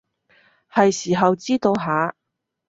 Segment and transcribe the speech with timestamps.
[0.73, 2.15] 喺時候知道下